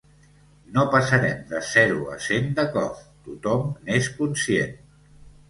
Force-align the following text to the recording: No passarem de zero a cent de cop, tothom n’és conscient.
No 0.77 0.85
passarem 0.95 1.43
de 1.51 1.61
zero 1.73 1.99
a 2.15 2.17
cent 2.29 2.49
de 2.61 2.65
cop, 2.79 3.05
tothom 3.29 3.71
n’és 3.85 4.11
conscient. 4.19 4.75